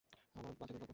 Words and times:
আমার 0.35 0.53
বাজে 0.59 0.73
দুর্ভাগ্য। 0.73 0.89